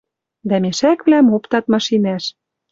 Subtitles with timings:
[0.49, 2.23] Дӓ мешаквлӓм оптат машинӓш.